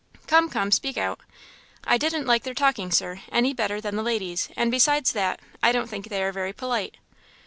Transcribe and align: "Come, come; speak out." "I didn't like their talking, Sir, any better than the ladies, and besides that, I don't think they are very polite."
"Come, 0.25 0.49
come; 0.49 0.71
speak 0.71 0.97
out." 0.97 1.19
"I 1.83 1.99
didn't 1.99 2.25
like 2.25 2.41
their 2.41 2.55
talking, 2.55 2.89
Sir, 2.89 3.21
any 3.31 3.53
better 3.53 3.79
than 3.79 3.95
the 3.97 4.01
ladies, 4.01 4.49
and 4.57 4.71
besides 4.71 5.11
that, 5.11 5.39
I 5.61 5.71
don't 5.71 5.91
think 5.91 6.09
they 6.09 6.23
are 6.23 6.31
very 6.31 6.53
polite." 6.53 6.97